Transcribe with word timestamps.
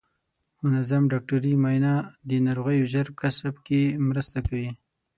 منظم 0.63 1.03
ډاکټري 1.11 1.53
معاینه 1.63 1.93
د 2.29 2.31
ناروغیو 2.45 2.89
ژر 2.93 3.07
کشف 3.21 3.55
کې 3.67 3.81
مرسته 4.07 4.37
کوي. 4.47 4.69